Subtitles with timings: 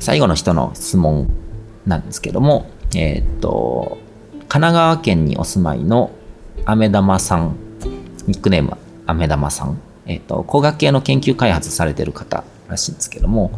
[0.00, 1.28] 最後の人の質問
[1.86, 3.98] なんですけども、えー、っと、
[4.32, 6.10] 神奈川県にお住まいの
[6.64, 7.56] 飴玉さん、
[8.26, 8.76] ニックネーム
[9.06, 13.52] 飴玉さん、えー、っと、工学系の研究開発されてる方らしいんですけども、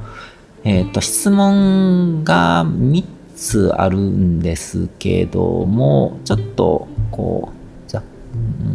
[0.64, 3.04] えっと、質問が3
[3.36, 7.52] つあるんですけども、ちょっと、こ
[7.86, 8.02] う、じゃ、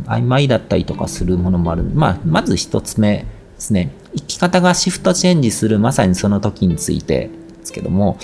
[0.05, 1.83] 曖昧だったりとかするものもある。
[1.83, 3.25] まあ、まず1つ目で
[3.57, 3.91] すね。
[4.15, 7.29] 生き方がシフトチェンジするまさにその時について
[7.67, 8.17] ですけども、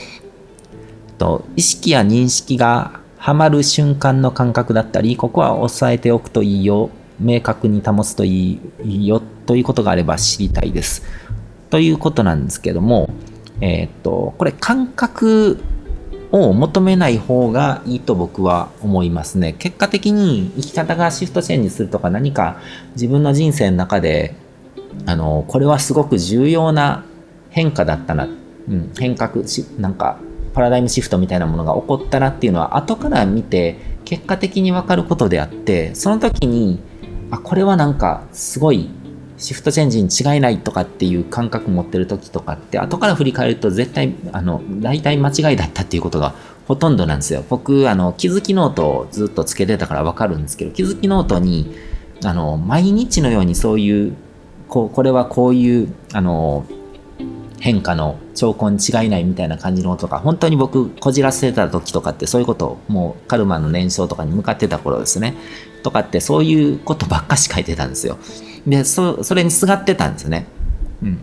[1.18, 6.90] と意識や認識がはまる瞬間の感覚だったり、ここは押さえておくといいよ、
[7.20, 11.04] 明確に保つといいよということがあれば知りたいです。
[11.70, 13.10] ということなんですけども、
[13.62, 15.60] えー、っと、これ感覚
[16.32, 19.54] を求めない方がいいと僕は思いますね。
[19.54, 22.58] 結果的に生き方がシフトチェンジするとか何か
[22.96, 24.36] 自分の人生の中で、
[25.06, 27.06] あの、これはすごく重要な
[27.52, 28.28] 変化だったな。
[28.70, 30.20] うん、変革し、なんか
[30.54, 36.80] パラダイムシフトみたいなものが起こったなっていうのは後から見て結果的に分かることであってその時に
[37.32, 38.90] あこれはなんかすごい
[39.38, 46.36] シフトチェンジに違いないとかっていう感覚持ってる時とかって後から振り返ると絶対あの大体間違いだったっていうことが
[46.68, 47.44] ほとんどなんですよ。
[47.50, 51.76] 僕あの気づきノートをずっとつけてたから分かるんですけど気づきノートに
[52.24, 54.16] あの毎日のようにそういう
[54.70, 56.66] こうこれはこういうあの
[57.60, 65.36] 変化の兆候に違いないみたいな感じのとか、本当に僕、こじらせてた時とかって、そういうことを、もうカルマの燃焼とかに向かってた頃ですね。
[65.84, 68.18] とかって、そういうことばっかし書いてたんですよ。
[68.66, 70.48] で、そ、それにすがってたんですね。
[71.04, 71.20] うん。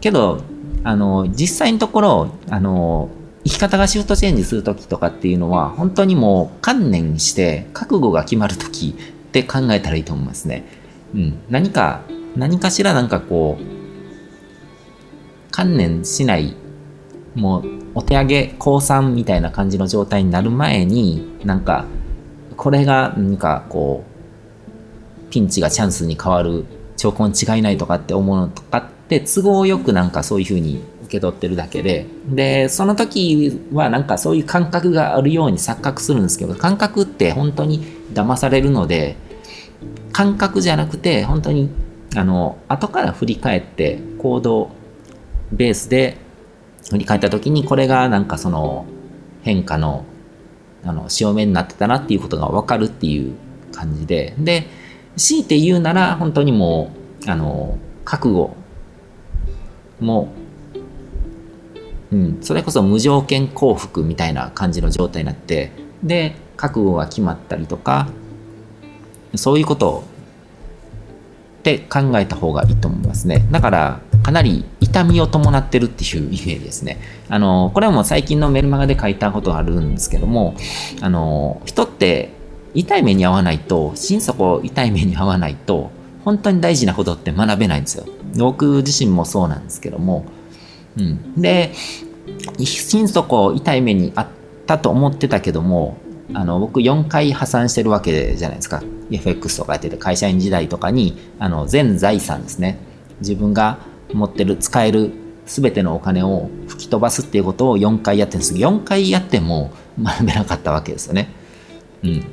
[0.00, 0.42] けど、
[0.82, 3.10] あの、実際のところ、あの、
[3.44, 10.64] 生き方がシフトチェンジする時とかっていうのは、本当にもう観念して、覚悟が決まる時って考えたらいいと思いますね。
[11.14, 11.38] うん。
[11.48, 12.02] 何か、
[12.36, 13.79] 何かしらなんかこう、
[15.50, 16.54] 観念しない、
[17.34, 21.84] もうお手上げ降参みたいな感じの状態になる前に、なんか、
[22.56, 26.64] これが何かこう、ピンチがチャンスに変わる
[26.96, 39.16] 兆候に違いないとかって思うのとかって都合よくなんかそういうふうに受け取ってるだけで、で、その時はなんかそういう感覚があるように錯覚するんですけど、感覚って本当に騙されるので、
[40.12, 41.70] 感覚じゃなくて本当に
[42.16, 44.70] あの後から振り返って行動
[45.52, 46.16] ベースで
[46.90, 48.86] 振り返った時にこれがなんかその
[49.42, 50.04] 変化の
[50.82, 53.34] あの潮目になってたなっていうことが分かるっていう
[53.72, 54.34] 感じで。
[54.38, 54.66] で
[55.16, 56.92] 強いて言うなら本当にも
[57.26, 58.56] うあの覚悟
[60.00, 60.32] も
[62.12, 65.70] うん、それこそ無条件降伏みたいな感じの状態になって
[66.02, 68.08] で覚悟が決まったりとか
[69.36, 70.04] そういうこと
[71.60, 76.98] って考えた方がいいと思いますねだからかなり痛みを伴ってるっていうイメージですね。
[77.28, 80.54] あの、これはもう最近のメルマガで書いたことがあるんですけども、
[81.00, 82.30] あの、人って
[82.74, 85.90] 痛い目に遭わないと、心底痛い目に遭わないと、
[86.24, 88.04] 本当に大事なことって学べないんですよ。
[88.36, 90.24] 僕自身もそうなんですけども。
[90.96, 91.40] うん。
[91.40, 91.72] で、
[92.58, 94.26] 心底痛い目にあっ
[94.66, 95.96] たと思ってたけども、
[96.32, 98.82] あの僕4回破産してるわけじゃないですか。
[99.10, 102.78] FX とかやってて会社員時代とかにあの全財産ですね。
[103.20, 103.78] 自分が
[104.12, 105.12] 持ってる使える
[105.46, 111.28] 全てのお金を吹き飛ばすっていうことを4回やってるんですけど4回やっても学べなかったわけですよね。
[112.04, 112.24] うん。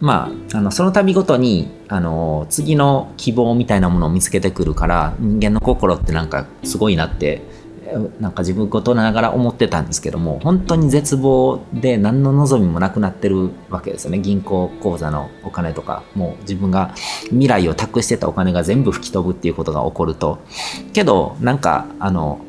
[0.00, 7.40] まあ、あのその度ごとにあの次の希望みたいなものを見つけてくるから人間の心ってなんかすごいなって
[8.20, 14.18] なんか自分事ながら思ってたんですけども本当に絶望で何の望みもなくなってるわけですよね。
[14.18, 16.92] 銀行口座のお金とかもう自分が
[17.30, 20.38] 未来を託してたお金が全部吹き飛ぶっていうことが起こると。
[20.92, 22.40] けどなんかあの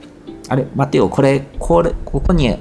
[0.47, 2.57] あれ待てよこれこれここに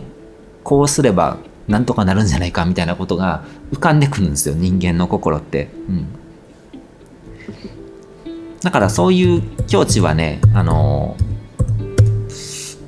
[0.62, 4.54] こうすればなんとかなるんじゃないかみたいなことが浮かんでくるんですよ。
[4.54, 5.70] 人間の心って。
[5.88, 6.06] うん。
[8.60, 11.16] だからそういう境地はね、あの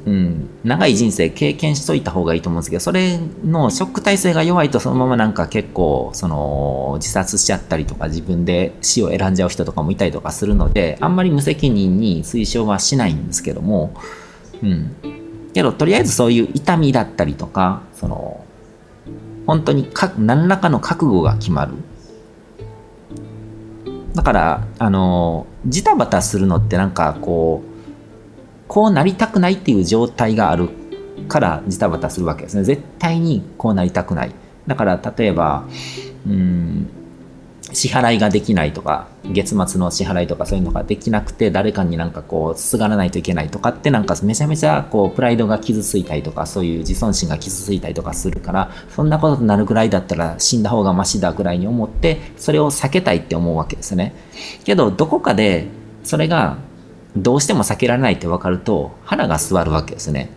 [0.07, 13.95] うん、長い人生経験しといた方がいいと思うんですけど、それのショック耐性が弱いとそのままなんか結構、その自殺しちゃったりとか自分で死を選んじゃう人とかもいたりとかするので、あんまり無責任に推奨はしないんですけども、
[14.63, 14.95] うん。
[15.53, 18.45] けど、とりあえずそういう痛みだったりとか、その、
[19.45, 21.73] 本当にか何らかの覚悟が決まる。
[24.15, 27.76] だから、あの、ジタバタするのってなんかこう、
[28.69, 30.69] こうなりたくないっていう状態がある
[31.29, 32.65] からジタバタするわけですね。
[32.65, 34.33] 絶対にこうなりたくない。
[34.67, 35.65] だから例えば、
[36.27, 36.89] うん、
[37.73, 54.15] 支払いができないとか月末の支払いとかそういうのができなくて誰かになんかこうすがらないといけないとかってなんかめちゃめちゃこうプライドが傷ついたりとかそういう自尊心が傷ついたりとかするからそんなことになるぐらいだったら死んだ方がマシだぐらいに思ってそれを避けたいって思うわけですね
[54.65, 55.67] けどどこかで
[56.05, 56.59] それが
[57.17, 60.31] どうしても避けられないって分かると腹が据わるわけですね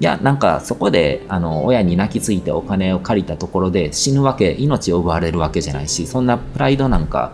[0.00, 7.32] いや、なんかそこで、あの、親に泣きついてお金を借りたところで死ぬわけ、命を奪われるわけじゃないし、そんなプライドなんか、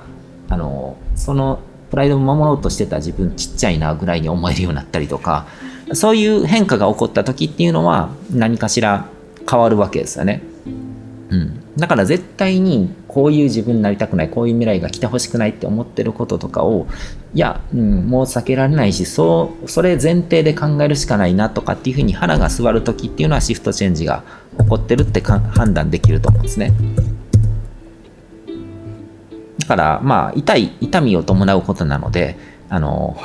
[0.49, 1.61] あの、その
[1.91, 5.47] プライドを守ろうとしてた自分ちっちゃいなぐらいに思えるようになったりとか、
[5.93, 9.09] そういう変化が起こった時っていうのは何かしら
[9.49, 10.43] 変わるわけですよね。
[11.29, 11.64] うん。
[11.77, 16.87] だから絶対にこういう自分になりたくないこういう未来が来てほしくないって思ってることとかを
[17.35, 24.23] いや、うん、もう避けられないしそうそれ前提で考えるしかないなとかっていうふうに腹が座る時っていうのはシフトチェンジが
[24.61, 26.73] 起こってるって判断できると思うんですね。
[29.59, 32.37] だからまあ痛い痛みを伴うことなので
[32.69, 33.17] あの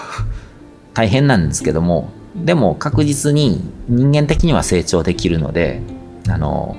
[0.94, 5.82] 大変なんですけどもでも確実に人間的には成長できるので
[6.30, 6.78] あの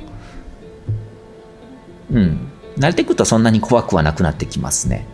[2.12, 2.50] うん。
[2.76, 5.06] 慣れていくとそんなに怖くはなくなってきますね。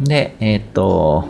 [0.00, 1.28] で、えっ、と、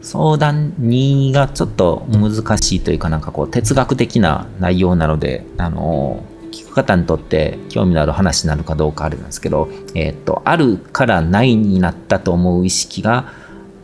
[0.00, 6.22] 相談2がちょっと難しいというかなんかこう哲学的な内容なので、あの、
[6.52, 13.32] 聞く方にとって興味のある話になるかどうかあれなんですけど、えっ、と、あるからないになったと思う意識が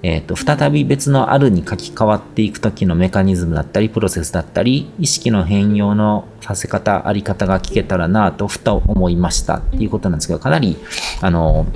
[0.06, 10.76] えーと、再び別のあるに書き換わっていく時のメカニズムだったりプロセスだったり意識の変容のさせ方あり方が聞けたらなとふと思いましたっていうことなんですけどかなり
[11.22, 11.66] あの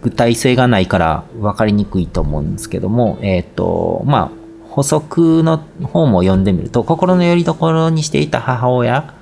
[0.00, 9.12] 具体性がないから分かりにくいと思うんですけどもえっ、ー、とまあ補足の方も読んでみると心の拠り所にしていた母親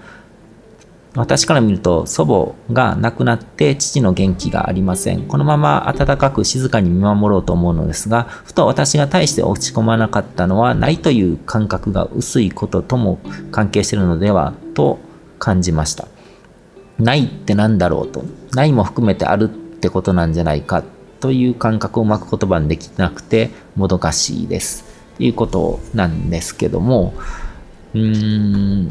[1.17, 5.23] 私から見ると祖母が亡くなって父の元気がありません。
[5.29, 13.21] このまま温かく静かに見守ろうと思うのですが、ふと私が大して落ち込まなかったのはないという感覚が薄いこととも
[13.53, 14.99] 関係しているのではと
[15.39, 16.09] 感じました。
[16.99, 18.25] ないって何だろうと。
[18.53, 20.83] ないも含めてあるってことなんじゃないか
[21.21, 24.85] という感覚をうまく言葉にできなくてもどかしいです。
[25.17, 27.15] ということなんですけども、
[27.95, 28.91] うーん、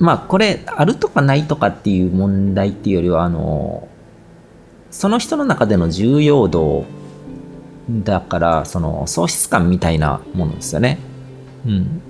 [0.00, 3.88] まあこれあるとかないとかっていう問題っていうよりはあの
[4.90, 6.86] その人の中での重要度
[7.88, 10.98] だからその喪失感みたいなものですよね。
[11.66, 12.02] うん。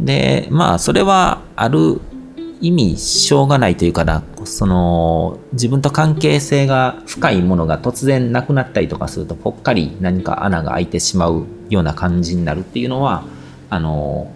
[0.00, 2.00] でまあそれはある
[2.60, 13.24] 意味しょうがないというかなその自分と関係性が深いものが突然なくなったりとかするとぽっかり何か穴が開いてしまうような感じになるっていうのは
[13.70, 14.32] あの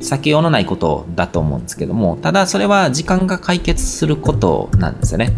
[0.00, 5.32] 避けようのないことだと思うんですけども、ただそれは時間が解決することなんですよね。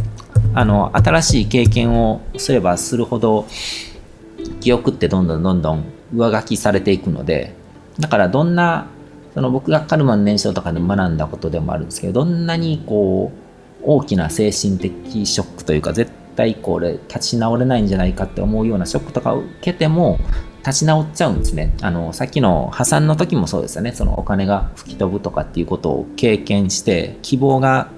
[0.55, 3.47] あの、新しい経験をすればするほど、
[4.61, 7.55] 記憶ってどんどんどんどん上書きされていくので、
[7.99, 8.87] だからどんな、
[9.35, 20.19] その僕がカルマの燃焼とかで学んだことでもあるんですけど、どんなにこう、大きな精神的ショックというか、絶対これ立ち直れないんじゃないかって思うようなショックとかを受けても、
[20.64, 21.75] 立ち直っちゃうんですね。
[21.82, 23.92] あの、さっきの破産の時もそうですよね。
[23.92, 27.88] そのお金が吹き飛ぶとかっていうことを経験して、希望が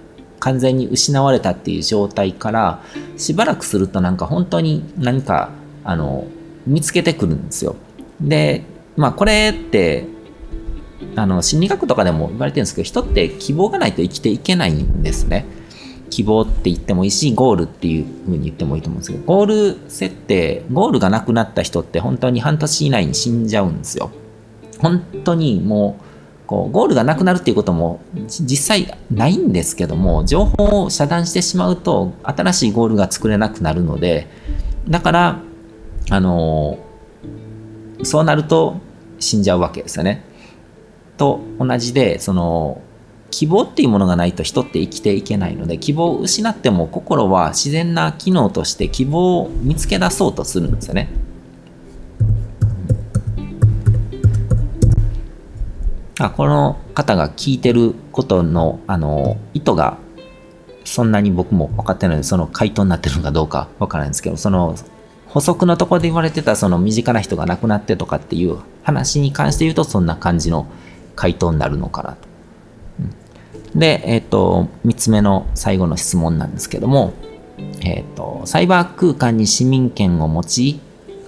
[0.40, 2.82] 完全に失われたっていう状態から、
[3.16, 5.50] しばらくするとなんか本当に何か、
[5.84, 6.26] あの、
[6.66, 7.76] 見つけてくるんですよ。
[8.20, 8.64] で、
[8.96, 10.06] まあこれって、
[11.16, 15.44] あの、心理学とかでも言われてるんですけど、人って希望がないと生きていけないんですね。
[16.14, 24.12] 希望って言ってもいいし、ゴールっていう風に言ってもいいと思うんですけど、ゴール設定、ゴールがなくなった人って本当に半年以内に死んじゃうんですよ。
[24.78, 34.28] 本当にもう、こうゴールがなくなるっていうことも実際ないんですけども、情報を遮断してしまうと新しいゴールが作れなくなるので、
[34.88, 35.40] だから、
[36.10, 36.78] あの
[38.04, 38.76] そうなると
[39.18, 40.22] 死んじゃうわけですよね。
[41.16, 42.82] と同じで、その、
[43.34, 51.08] 希望っていうものがないと人って生きていけないので希望を失っても心は自然な機能として希望を見つけ出そうとするんですよね。
[56.20, 59.98] あこの方が聞いてることのあの意図が
[60.84, 64.76] そんなに僕も分かってないのでその回答になってるのかどうか分からないんですけどその
[65.26, 70.68] 補足のところで言われてたその身近な人が亡くなってとかっていう話に関して言うとそんな感じの
[71.16, 72.33] 回答になるのかなと。
[73.74, 77.12] で、えっ、ー、と、3つ目の最後の質問なんですけども、
[77.80, 80.80] えっ、ー、と、サイバー空間に市民権を持ち、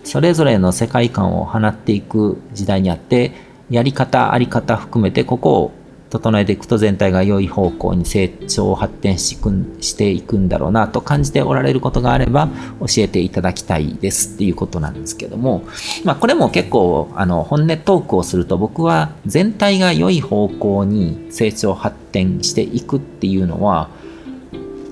[0.05, 3.33] それぞれの世界観を放っていく時代にあって
[3.71, 5.73] やり方あり方含めてここを
[6.10, 12.48] 整えていくと全体が良い方向に成長発展していくんだろうなと感じておられることがあれば
[12.80, 15.64] 教えていただきたいですっていうことなんですけども、
[16.04, 23.88] まあ、これも結構あの本音トークをすると僕は全体が良い方向に成長発展していくっていうのは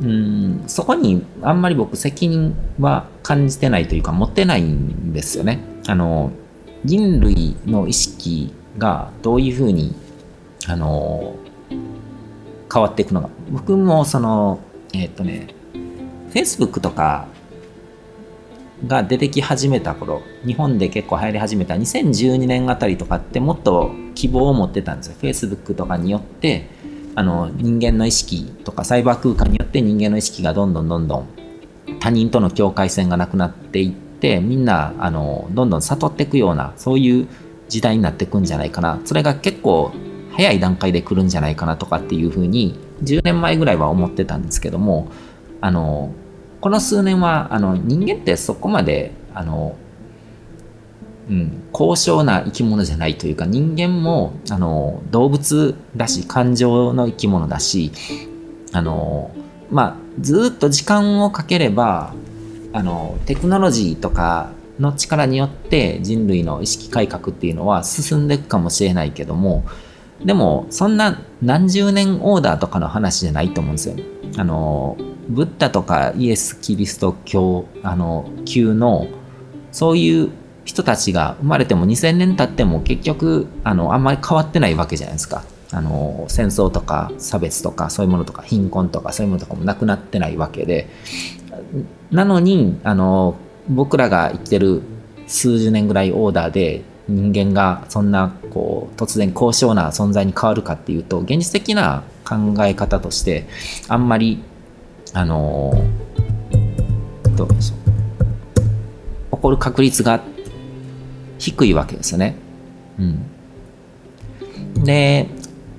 [0.01, 5.61] うんそこにあんまり僕責任は感じてないというか持ってないんですよね。
[5.87, 6.33] あの
[6.85, 9.95] 人類の意識がどういうふうに
[10.69, 11.37] あの
[12.73, 13.29] 変わっていくのが。
[13.51, 14.61] 僕もその
[14.93, 15.49] えっ、とね
[16.33, 17.29] Facebook とか
[18.87, 25.17] が出てき始めた頃日本で結構流行り始めた2012年あたりとかってもっと希望を持ってたんですよ。
[25.21, 26.69] Facebook とかによって
[27.15, 31.29] あの人間の意識とかサイバー空間によって人間の意識がどんどんどんどん
[32.01, 37.29] 他人との境界線がなくなっていってみんなあのどんどん悟っていくようなそういう
[37.69, 39.01] 時代になっていくんじゃないかな。
[39.05, 39.93] それが結構
[40.37, 45.09] 早い段階で来るんじゃないかなとかっていうふうに10年前ぐらいは思ってたんですけども
[45.61, 46.13] あの
[46.61, 49.77] この数年はあの人間ってそこまであの、
[51.29, 57.93] うん、高尚な生き物じゃないというか人間もあの動物だし感情の生き物だし
[58.73, 59.31] あの
[59.71, 62.15] まあずっと時間をかければ
[62.73, 64.51] あのテクノロジーとか
[64.81, 69.65] の力によって人類の意識改革っていうのは進んでいくかもしれないけども
[70.25, 73.97] でも、そんな何十年オーダーとかの話じゃないと思うんですよ。
[74.39, 74.97] あの、
[75.29, 79.07] ブッダとかイエス・キリスト教、あの、級の、
[79.73, 80.31] そういう
[80.65, 85.45] 人たちが生まれても2000年経っても結局、あの、あんまり変わってないわけじゃないですか。
[85.71, 90.89] あの、戦争とか差別とかそういうものとか貧困とかそういうものとかもなくなってないわけで、
[92.11, 93.35] なのに、あの、
[93.69, 94.83] 僕らが生きてる
[95.27, 103.47] 数十年ぐらいオーダーで人間がそんなこう突然高尚な存在に変わるかっていうと現実的な考え方として
[103.89, 104.43] あんまり
[105.13, 105.73] あの
[107.37, 107.75] どうでしょ
[109.33, 110.23] う起こる確率が
[111.39, 112.37] 低いわけですよね。
[112.99, 113.03] う
[114.81, 115.29] ん、で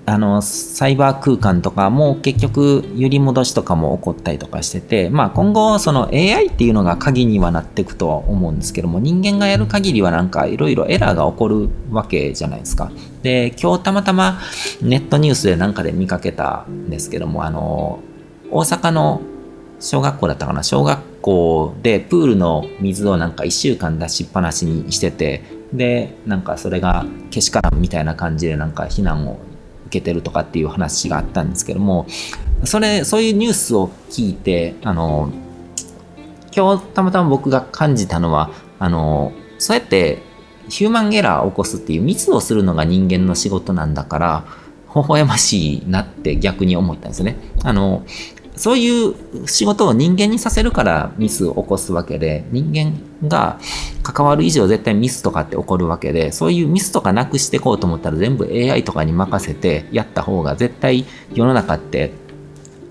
[0.07, 12.91] あの、サイバー空間とかも結局揺り戻しとかも起こったりとかしてて、まあ今後その AI っていうのが鍵にはなっていくとは思うんですけども、人間がやる限りはなんかいろいろエラーが起こるわけじゃないですか。
[13.23, 14.39] で、今日たまたま
[14.81, 17.99] ネットニュースでなんかで見かけたんですけども、あの、
[18.51, 19.21] 大阪の
[19.79, 20.61] 小学校だったかな？
[20.63, 25.43] 小学校でプールの水をなんか1週間出しっぱなしにしてて
[25.73, 29.37] でなんかそれがけしからんみたいな感じでなんか避難を
[29.87, 32.05] 受けてるとかっていう話があったんですけども、
[32.63, 35.31] それ、そういうニュースを聞いて、あの、
[36.55, 38.49] 今日たまたま僕が感じたのは、
[38.79, 40.21] あの、そうやって
[40.69, 44.45] ヒューマンエラーを起こすっていうミスをするのが人間の仕事なんだから、
[44.95, 47.37] 微笑ましいなって逆に思ったんですね。
[47.63, 48.05] あの、
[48.57, 49.15] そういう
[49.47, 53.59] 仕事を人間にさせるからミスを起こすわけで、人間が
[54.03, 62.11] 関わる以上絶対ミスとかって起こるわけで、そういうミスとかなくしていこうと思ったら全部 AI とかに任せてやった方が絶対世の中って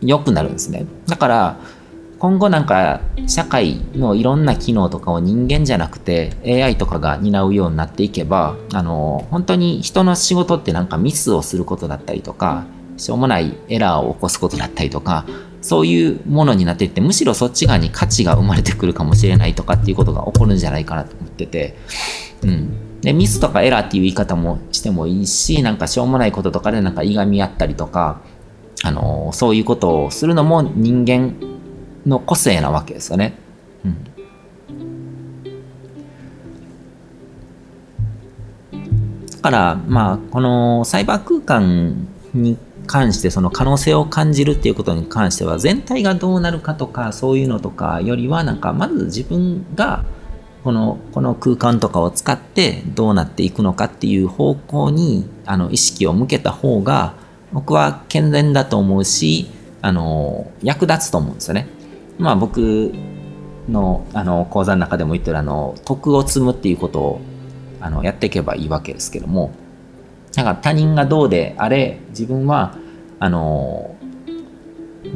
[0.00, 0.87] 良くなるんですね。
[1.06, 1.56] だから、
[2.18, 12.64] 今後なんか社会のいろんな機能とかを人間じゃなくて AI とかが担うようになっていけば、あの、本当に人の仕事ってなんかミスをすることだったりとか、
[12.97, 15.26] しょうもないエラーを起こすことだったりとか、
[15.64, 21.78] そういうものになっていって、むしろそっち側に価値が生まれてくるかもしれないとかっていうことが起こるんじゃないかなと思ってて、
[22.42, 23.00] うん。
[23.00, 28.21] で、ミスとかエラーっていう言い方もしてもいいし、なんかしょうもないこととかでなんかいがみ合ったりとか、
[28.83, 31.33] あの、そういうことをするのも人間
[32.04, 33.33] の個性なわけですよね。
[33.87, 34.04] うん。
[39.30, 50.05] だから、まあ、このサイバー空間に関してその可能性を感じるっていうことに関しては全体がどうなるかとかそういうのとかよりはなんかまず自分が
[50.62, 57.14] このこの空間とかを使ってどうなっていくのかっていう方向にあの意識を向けた方が
[57.53, 59.50] 僕は健全だと思うし
[59.83, 61.67] あの役立つと思うんですよね。
[62.19, 62.93] まあ僕
[63.69, 67.21] のあの講座の中でも言ってるあの徳を積むっていうことを
[67.81, 69.53] あのやっていけばいいわけですけども
[70.37, 72.76] なんか他人がどうであれ、自分は、
[73.21, 73.97] あの、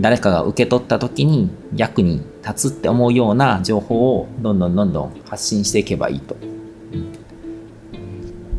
[0.01, 6.37] 誰かが受け取った時に役に立つって思うような情報をどんどんどんどん発信していけばいいと。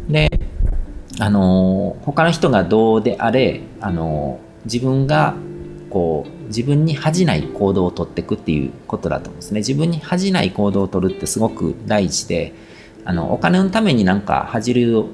[0.09, 0.29] で、
[1.19, 5.35] あの、他の人がどうであれ、あの、自分が
[5.89, 9.59] こう自分に恥じない行動をとっていくっていうことだと思うんですね。
[9.59, 12.53] 自分に恥じない行動をとるってすごく大事で、
[13.05, 15.05] あの、お金のためになんか恥じる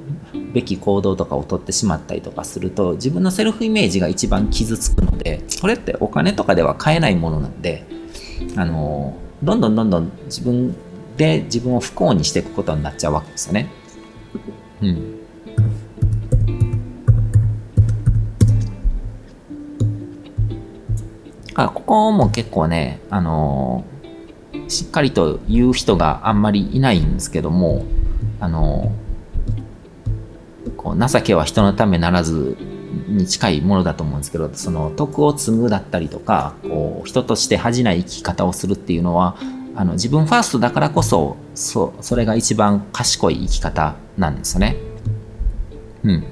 [0.55, 7.85] べき行動とかをとってしまったりとかすると、自分のセルフイメージが一番傷つくので、これってお金とかでは買えないものなんで、
[8.55, 10.73] あの、どんどんどんどん自分
[11.17, 13.69] で自分を不幸にしていくことになっちゃうわけですよね。
[14.81, 15.15] うん。
[21.55, 27.85] あここも結構ね、あのー、しっかりと言う人があんまりいないんですけども、
[28.39, 29.04] あのー、
[30.85, 32.55] こう情けは人のためならず
[33.07, 39.35] に近いものだと思うんですけど、その徳を積むだったりとか、こう人として恥じない生き方をするっていうのは、
[39.75, 44.75] あの自分ファーストだからこそ、そそれが一番賢い生き方なんですよね。
[46.03, 46.23] うん。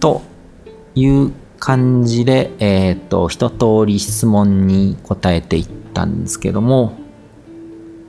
[0.00, 0.22] と
[0.94, 6.94] いう感じで、えっ、ー、と、一通り質問に答えていったんですけども、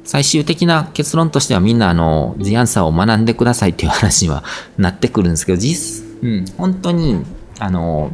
[0.08, 4.42] 最終的な結論としてはみんなあの、ジアンサーを学んでくださいっていう話には
[4.78, 7.26] なってくるんですけど、実、うん、本当に、
[7.60, 8.10] あの、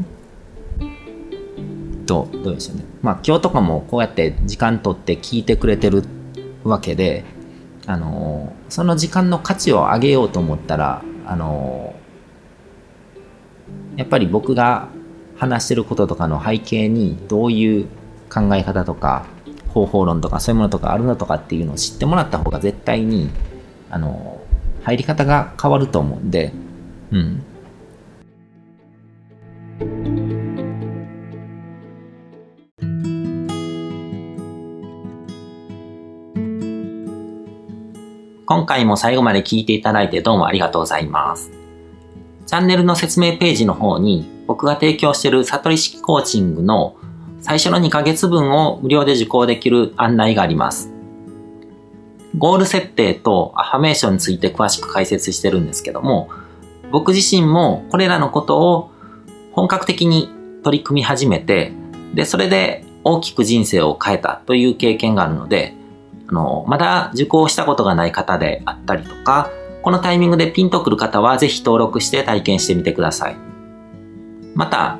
[2.07, 2.83] どう、どうでしょうね。
[3.03, 6.03] まあ今日とかもこうやって時間取って聞いてくれてる
[6.63, 7.25] わけで、
[7.85, 11.93] あの、その時間の価値を上げようと思ったら、あの、
[13.97, 14.87] やっぱり僕が
[15.37, 17.85] 話してることとかの背景にどういう
[18.33, 19.27] 考え方とか
[19.73, 23.29] 方法論とかそういうものとかあるのとかっていうのを知ってもらった方が絶対に
[23.89, 24.41] あの
[24.83, 26.53] 入り方が変わると思うんで
[27.11, 27.43] うん
[38.45, 41.49] 今回も最後まで聞いていただいてどうもありがとうございます。
[42.45, 46.95] チャンネルの説明ページの方に僕が提供している悟り式コーチングの
[47.43, 50.91] 最初の2ヶ月分を無料で受講できる案内があります。
[52.37, 56.29] ゴール設定とアファメーションについて詳しく解説してるんですけども、
[56.89, 58.91] 僕自身もこれらのことを
[59.51, 60.29] 本格的に
[60.63, 61.73] 取り組み始めて、
[62.13, 65.75] で、それで大きく人生を変えたという経験があるので、
[66.29, 69.51] あの、まだ受講したことがない方であったりとか、
[69.81, 73.35] このタイミングでピンとくる方はぜひ登録して体験してみてください。
[74.55, 74.99] また、